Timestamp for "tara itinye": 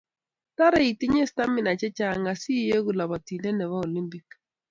0.57-1.23